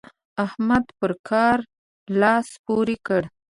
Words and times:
احمد 0.45 0.85
پر 0.99 1.11
کار 1.29 1.57
لاس 2.21 2.47
پورې 2.65 2.95
کړ. 3.07 3.21